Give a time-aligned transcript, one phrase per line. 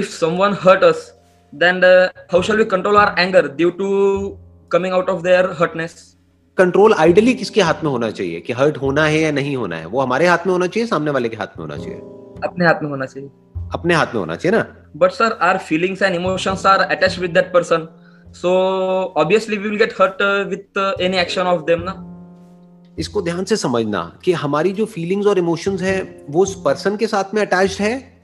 [0.00, 1.12] if someone hurt us,
[1.52, 4.38] then uh, how shall we control our anger due to
[4.68, 6.16] coming out of their hurtness?
[6.58, 9.86] Control ideally किसके हाथ में होना चाहिए कि hurt होना है या नहीं होना है
[9.86, 11.98] वो हमारे हाथ में होना चाहिए सामने वाले के हाथ में होना चाहिए
[12.44, 13.28] अपने हाथ में होना चाहिए
[13.74, 14.64] अपने हाथ में होना चाहिए ना
[15.02, 17.86] But sir, our feelings and emotions are attached with that person.
[18.32, 21.94] So obviously we will get hurt uh, with uh, any action of them, na?
[22.98, 27.06] इसको ध्यान से समझना कि हमारी जो फीलिंग्स और इमोशंस है वो उस पर्सन के
[27.06, 28.15] साथ में अटैच्ड है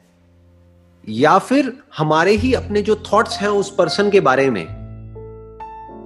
[1.05, 4.65] या फिर हमारे ही अपने जो थॉट्स हैं उस पर्सन के बारे में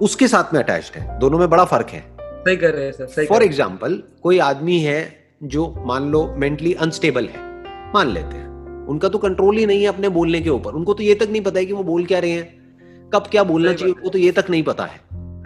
[0.01, 3.05] उसके साथ में अटैच्ड है। दोनों में बड़ा फ़र्क है। सही कर रहे हैं सर
[3.07, 4.99] सही फॉर एग्ज़ाम्पल कोई आदमी है
[5.45, 7.45] जो मान लो मेंटली अनस्टेबल है
[7.93, 11.03] मान लेते हैं। उनका तो कंट्रोल ही नहीं है अपने बोलने के ऊपर। उनको तो
[11.03, 13.93] ये तक नहीं पता है कि वो बोल क्या रहे हैं। कब क्या बोलना चाहिए
[13.93, 14.99] उनको तो ये तक नहीं पता है।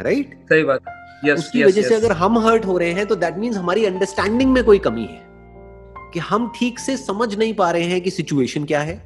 [0.04, 0.82] राइट सही बात।
[1.26, 4.52] यस उसकी वजह से अगर हम हर्ट हो रहे हैं तो दैट मीन्स हमारी अंडरस्टैंडिंग
[4.52, 5.22] में कोई कमी है।
[6.14, 9.02] कि हम ठीक से समझ नहीं पा रहे हैं कि सिचुएशन क्या है।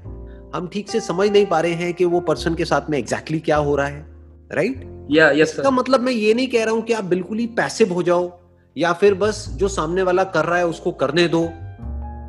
[0.56, 3.38] हम ठीक से समझ नहीं पा रहे हैं कि वो पर्सन के साथ में एग्जैक्टली
[3.38, 4.06] exactly क्या हो रहा है
[4.52, 7.48] राइट या यस सर मतलब मैं ये नहीं कह रहा हूँ कि आप बिल्कुल ही
[7.48, 8.40] पैसिव हो जाओ
[8.78, 11.44] या फिर बस जो सामने वाला कर रहा है उसको करने दो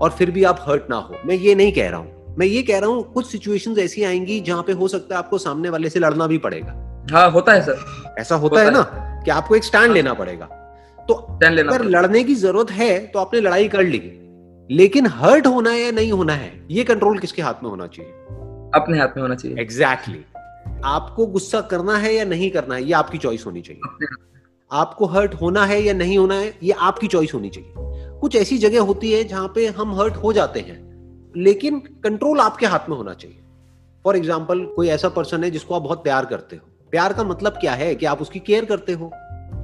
[0.04, 2.62] और फिर भी आप हर्ट ना हो। मैं ये नहीं कह रहा हूँ। मैं ये
[2.62, 5.90] कह रहा हूँ कुछ सिचुएशन ऐसी आएँगी जहाँ पे हो सकता है आपको सामने वाले
[5.90, 6.72] से लड़ना भी पड़ेगा।
[7.12, 10.14] हाँ होता है सर ऐसा होता होता है है। ना कि आपको एक स्टैंड लेना
[10.14, 10.46] पड़ेगा।
[10.98, 13.98] तो लेना अगर। लड़ने की ज़रूरत है तो आपने लड़ाई कर ली।
[14.70, 18.12] लेकिन हर्ट होना है या नहीं होना है ये कंट्रोल किसके हाथ में होना चाहिए?
[18.74, 20.84] अपने हाथ में होना चाहिए। Exactly exactly.
[20.84, 24.06] आपको गुस्सा करना है या नहीं करना है ये आपकी चॉइस होनी चाहिए।
[24.70, 27.72] आपको हर्ट होना है या नहीं होना है ये आपकी चॉइस होनी चाहिए।
[28.20, 32.66] कुछ ऐसी जगह होती है जहाँ पे हम हर्ट हो जाते हैं लेकिन कंट्रोल आपके
[32.66, 33.38] हाथ में होना चाहिए।
[34.04, 37.52] फॉर एग्ज़ाम्पल कोई ऐसा पर्सन है जिसको आप बहुत प्यार करते हो। प्यार का मतलब
[37.52, 39.10] क्या है कि आप उसकी केयर करते हो?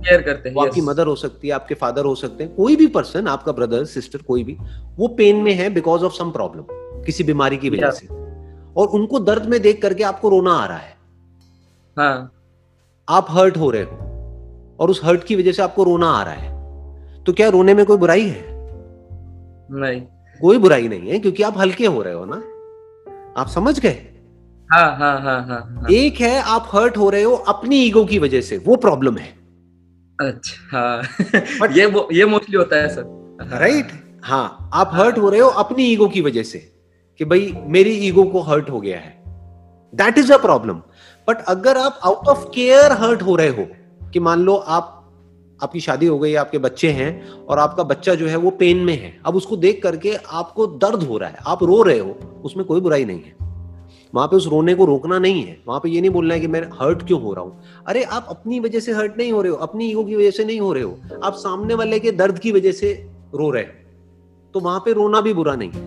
[0.02, 2.86] केयर करते हैं आपकी मदर हो सकती है आपके फादर हो सकते हैं कोई भी
[2.86, 4.56] पर्सन आपका ब्रदर सिस्टर कोई भी
[4.96, 6.64] वो पेन में है बिकॉज़ ऑफ़ सम प्रॉब्लम
[7.04, 8.06] किसी बीमारी की वजह से।
[8.76, 10.96] और उनको दर्द में देख करके आपको रोना आ रहा है।
[11.98, 12.32] हाँ।
[13.08, 13.96] आप हर्ट हो रहे हो
[14.80, 17.86] और उस हर्ट की वजह से आपको रोना आ रहा है। तो क्या रोने में
[17.86, 18.44] कोई बुराई है?
[19.70, 20.00] नहीं।
[20.40, 22.42] कोई बुराई नहीं है क्योंकि आप हल्के हो रहे हो ना।
[23.40, 24.08] आप समझ गए?
[24.72, 28.18] हाँ हाँ हाँ हाँ हाँ। एक है आप हर्ट हो रहे हो अपनी ईगो की
[28.18, 29.41] वजह से वो प्रॉब्लम है।
[30.20, 31.02] अच्छा।
[31.66, 33.04] ये वो- ये मोस्टली होता है सर
[33.58, 33.98] राइट right?
[34.22, 36.58] हाँ आप हर्ट हो रहे हो अपनी ईगो की वजह से
[37.18, 39.22] कि भाई मेरी ईगो को हर्ट हो गया है।
[39.94, 40.74] That is a problem
[41.28, 43.68] but अगर आप आउट ऑफ़ केयर हर्ट हो रहे हो
[44.12, 44.98] कि मान लो आप
[45.62, 49.02] आपकी शादी हो गई आपके बच्चे हैं और आपका बच्चा जो है वो पेन में
[49.02, 52.66] है अब उसको देख करके आपको दर्द हो रहा है आप रो रहे हो उसमें
[52.66, 53.34] कोई बुराई नहीं है।
[54.14, 56.46] वहाँ पे उस रोने को रोकना नहीं है। वहाँ पे ये नहीं बोलना है कि
[56.46, 57.62] मैं हर्ट क्यों हो रहा हूँ?
[57.86, 60.44] अरे आप अपनी वजह से हर्ट नहीं हो रहे हो अपनी ईगो की वजह से
[60.44, 62.92] नहीं हो रहे हो। आप सामने वाले के दर्द की वजह से
[63.34, 63.70] रो रहे हो।
[64.54, 65.80] तो वहाँ पे रोना भी बुरा नहीं है।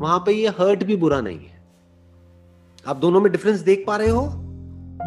[0.00, 1.60] वहाँ पे ये हर्ट भी बुरा नहीं है।
[2.86, 4.24] आप दोनों में डिफरेंस देख पा रहे हो?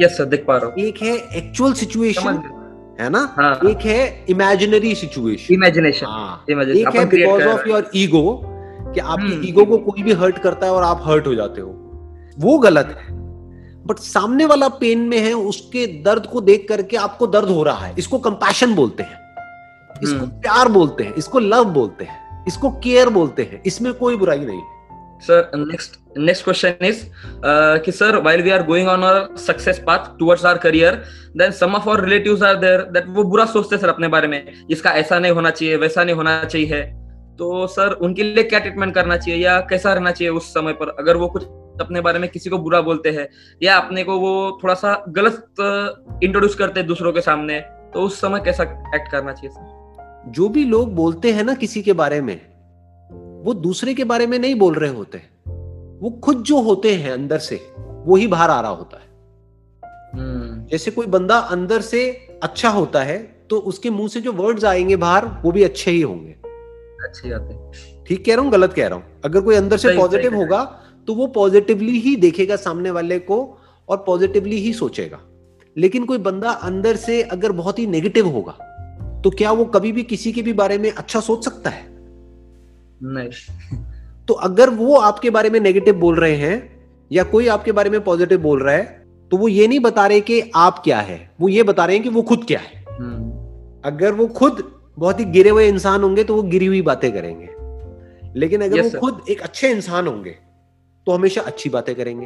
[0.02, 2.42] यस सर देख पा रहा हूँ। एक है एक्चुअल सिचुएशन
[3.00, 3.36] है ना?
[3.38, 8.42] हाँ एक है इमेजिनरी सिचुएशन इमेजिनेशन हाँ। एक है बिकॉज़ ऑफ़ योर ईगो
[8.96, 11.62] कि आपकी हम्म। ईगो को कोई भी हर्ट करता है और आप हर्ट हो जाते
[11.62, 11.85] हो।
[12.40, 13.14] वो गलत है।
[13.86, 17.86] बट सामने वाला पेन में है उसके दर्द को देख करके आपको दर्द हो रहा
[17.86, 19.20] है। इसको कंपैशन बोलते हैं।
[20.04, 24.16] इसको हम्म। प्यार बोलते हैं। इसको लव बोलते हैं। इसको केयर बोलते हैं। इसमें कोई
[24.16, 24.62] बुराई नहीं
[25.22, 27.04] sir next next question is
[27.86, 30.92] कि sir while we are going on our success path towards our career
[31.42, 34.28] then some of our relatives are there that वो बुरा सोचते हैं सर अपने बारे
[34.28, 36.82] में। इसका ऐसा नहीं होना चाहिए वैसा नहीं होना चाहिए।
[37.40, 40.96] तो सर उनके लिए क्या ट्रीटमेंट करना चाहिए या कैसा रहना चाहिए उस समय पर?
[41.00, 41.44] अगर वो कुछ
[41.82, 43.28] अपने बारे में किसी को बुरा बोलते हैं
[43.64, 45.46] या अपने को वो थोड़ा सा गलत
[46.24, 47.60] इंट्रोड्यूस करते हैं दूसरों के सामने
[47.94, 48.64] तो उस समय कैसा
[48.96, 52.36] एक्ट करना चाहिए सर जो भी लोग बोलते हैं ना किसी के बारे में
[53.46, 55.18] वो दूसरे के बारे में नहीं बोल रहे होते।
[56.02, 57.56] वो खुद जो होते हैं अंदर से
[58.06, 59.04] वो ही बाहर आ रहा होता है।
[60.14, 62.10] हम्म। जैसे कोई बंदा अंदर से
[62.44, 63.18] अच्छा होता है
[63.50, 66.32] तो उसके मुँह से जो वर्ड्स आएँगे बाहर वो भी अच्छे ही होंगे।
[67.08, 69.22] अच्छे है। ठीक कह रहा हूँ गलत कह रहा हूँ?
[69.26, 70.62] अगर कोई अंदर से पॉजिटिव होगा
[71.08, 73.58] तो वो पॉजिटिवली ही देखेगा सामने वाले को
[73.90, 75.20] और पॉजिटिवली ही सोचेगा।
[75.78, 78.52] लेकिन कोई बंदा अंदर से अगर बहुत ही नेगेटिव होगा
[79.24, 81.84] तो क्या वो कभी भी किसी के भी बारे में अच्छा सोच सकता है?
[83.04, 83.30] नहीं।
[84.26, 88.04] तो अगर वो आपके बारे में नेगेटिव बोल रहे हैं या कोई आपके बारे में
[88.04, 91.50] पॉजिटिव बोल रहा है तो वो ये नहीं बता रहे कि आप क्या है। वो
[91.50, 94.64] ये बता रहे हैं कि वो खुद क्या है। हम्म। अगर वो खुद
[95.00, 97.50] बहुत ही गिरे हुए इंसान होंगे तो वो गिरी हुई बातें करेंगे।
[98.40, 99.00] लेकिन अगर Yes, वो sir.
[99.00, 100.36] खुद एक अच्छे इंसान होंगे
[101.06, 102.26] तो हमेशा अच्छी बातें करेंगे।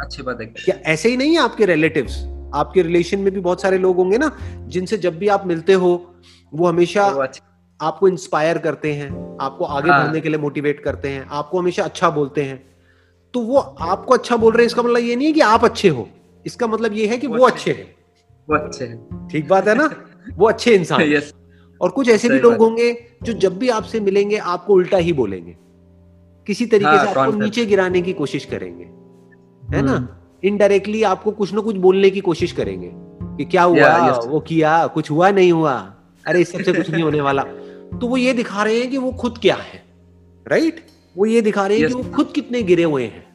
[0.00, 2.24] अच्छी बातें क्या ऐसे ही नहीं है आपके रिलेटिव्स
[2.54, 6.14] आपके रिलेशन में भी बहुत सारे लोग होंगे ना जिनसे जब भी आप मिलते हो
[6.54, 7.28] वो हमेशा
[7.80, 11.82] आपको इंस्पायर करते हैं आपको आगे हाँ। बढ़ने के लिए मोटिवेट करते हैं आपको हमेशा
[11.82, 12.62] अच्छा बोलते हैं।
[13.34, 15.88] तो वो आपको अच्छा बोल रहे हैं इसका मतलब ये नहीं है कि आप अच्छे
[15.88, 16.08] हो।
[16.46, 17.94] इसका मतलब ये है कि वो अच्छे हैं।
[18.50, 19.90] वो अच्छे हैं। ठीक बात है ना?
[20.36, 21.22] वो अच्छे इंसान हैं।
[21.80, 25.56] और कुछ ऐसे भी लोग होंगे जो जब भी आपसे मिलेंगे आपको उल्टा ही बोलेंगे।
[26.46, 28.84] किसी तरीके हाँ, से आपको नीचे गिराने की कोशिश करेंगे।
[29.76, 29.92] है ना?
[29.92, 30.08] हम्म।
[30.44, 32.90] इनडायरेक्टली आपको कुछ ना कुछ बोलने की कोशिश करेंगे
[33.36, 34.26] कि क्या हुआ Yeah, yes.
[34.26, 35.94] वो किया कुछ हुआ नहीं हुआ?
[36.26, 37.42] अरे इस सबसे कुछ नहीं होने वाला।
[37.98, 39.82] तो वो ये दिखा रहे हैं कि वो खुद क्या है
[40.48, 40.86] राइट
[41.16, 41.96] वो ये दिखा रहे हैं Yes.
[41.96, 43.32] कि वो खुद कितने गिरे हुए हैं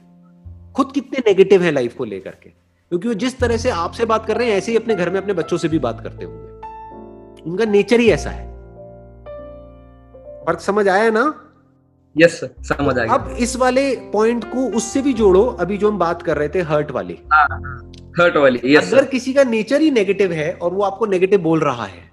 [0.74, 2.50] खुद कितने नेगेटिव है लाइफ को लेकर के।
[2.90, 5.22] क्योंकि वो जिस तरह से आपसे बात कर रहे हैं ऐसे ही अपने घर में
[5.22, 8.48] अपने बच्चों से भी बात करते होंगे। उनका नेचर ही ऐसा है।
[10.46, 11.47] फ़र्क समझ आया ना?
[12.18, 15.92] यस सर समझ आ गया। अब इस वाले पॉइंट को उससे भी जोड़ो अभी जो
[15.92, 17.18] हम बात कर रहे थे हर्ट वाली।
[18.20, 21.60] हर्ट वाली यस अगर किसी का नेचर ही नेगेटिव है और वो आपको नेगेटिव बोल
[21.60, 22.08] रहा है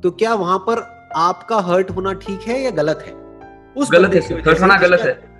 [0.00, 0.82] तो क्या वहाँ पर
[1.16, 3.12] आपका हर्ट होना ठीक है या गलत है?
[3.76, 5.30] उस गलत है हर्ट होना गलत है।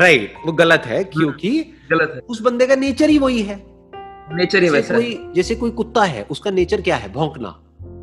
[0.00, 3.66] राइट वो गलत है क्योंकि गलत है। उस बंदे का नेचर ही वही है।
[4.34, 7.12] नेचर ही वैसा है। कोई जैसे कोई कुत्ता है उसका नेचर क्या है?
[7.12, 7.48] भौंकना।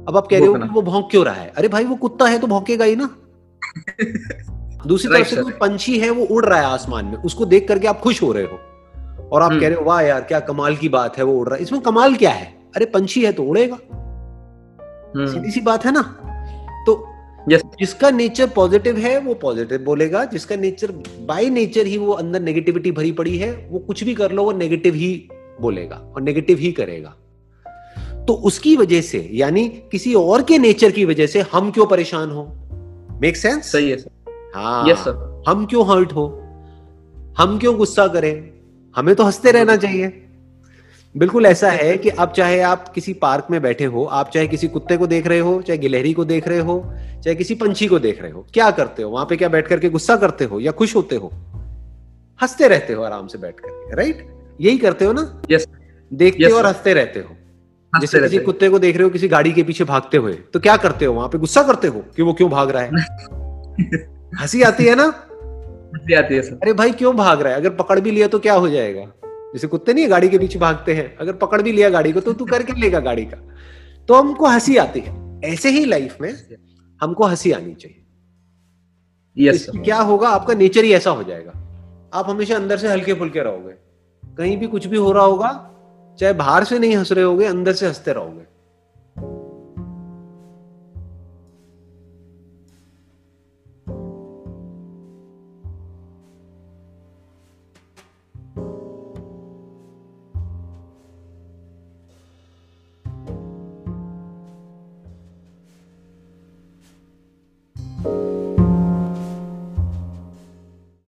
[0.07, 1.53] अब आप कह रहे हो। कि वो भौंक क्यों रहा है?
[1.57, 3.09] अरे भाई वो कुत्ता है तो भौंकेगा ही ना।
[4.87, 5.41] दूसरी तरफ़ से.
[5.41, 8.31] कोई पंछी है वो उड़ रहा है आसमान में। उसको देख करके आप खुश हो
[8.31, 8.59] रहे हो।
[9.31, 11.47] और आप हम्म। कह रहे हो वाह यार क्या कमाल की बात है वो उड़
[11.47, 12.57] रहा है। इसमें कमाल क्या है?
[12.75, 13.77] अरे पंछी है तो उड़ेगा।
[15.15, 16.01] हम्म, सीधी सी बात है ना?
[16.85, 17.05] तो
[17.51, 17.61] Yes.
[17.79, 20.91] जिसका नेचर पॉजिटिव है वो पॉजिटिव बोलेगा। जिसका नेचर
[21.21, 24.51] बाय नेचर ही वो अंदर नेगेटिविटी भरी पड़ी है वो कुछ भी कर लो वो
[24.51, 25.29] नेगेटिव ही
[25.61, 27.15] बोलेगा और नेगेटिव ही करेगा।
[28.25, 32.31] तो उसकी वजह से यानी किसी और के नेचर की वजह से हम क्यों परेशान
[32.31, 32.55] हो?
[33.21, 34.09] मेक सेंस सही है सर
[34.55, 36.27] हाँ। यस सर हम क्यों हर्ट हो?
[37.37, 38.49] हम क्यों गुस्सा करें?
[38.95, 40.25] हमें तो हँसते रहना चाहिए।
[41.17, 44.67] बिल्कुल ऐसा है कि अब चाहे आप किसी पार्क में बैठे हो आप चाहे किसी
[44.67, 46.93] कुत्ते को देख रहे हो चाहे गिलहरी को देख रहे हो
[47.23, 49.09] चाहे किसी पंछी को देख रहे हो क्या करते हो?
[49.09, 51.31] वहाँ पे क्या बैठ करके गुस्सा करते हो या खुश होते हो?
[52.41, 54.27] हँसते रहते हो आराम से बैठ करके राइट
[54.61, 55.41] यही करते हो ना?
[55.51, 55.67] यस
[56.13, 57.35] देखते Yes, हो और हँसते रहते हो।
[58.01, 60.77] जैसे किसी कुत्ते को देख रहे हो किसी गाड़ी के पीछे भागते हुए तो क्या
[60.77, 61.13] करते हो?
[61.13, 62.89] वहाँ पे गुस्सा करते हो कि वो क्यों भाग रहा है?
[64.41, 65.03] हँसी आती है ना?
[65.03, 67.59] हँसी आती है सर। अरे भाई क्यों भाग रहा है?
[67.59, 69.05] अगर पकड़ भी लिया तो क्या हो जाएगा?
[69.25, 72.19] जैसे कुत्ते नहीं है, गाड़ी के पीछे भागते हैं। अगर पकड़ भी लिया गाड़ी को
[72.19, 73.37] तो तू करके लेगा गाड़ी का।
[74.05, 76.33] तो हमको हँसी आती है। ऐसे ही लाइफ में
[77.01, 78.05] हमको हँसी आनी चाहिए।
[79.37, 80.29] यस इससे सर क्या होगा?
[80.29, 81.51] आपका नेचर ही ऐसा हो जाएगा।
[82.13, 83.73] आप हमेशा अंदर से हल्के फुल्के रहोगे।
[84.37, 85.71] कहीं भी कुछ भी हो रहा होगा
[86.19, 88.58] चाहे बाहर से नहीं हंस रहे होगे अंदर से हँसते रहोगे।